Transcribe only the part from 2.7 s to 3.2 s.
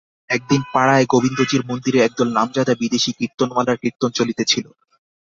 বিদেশী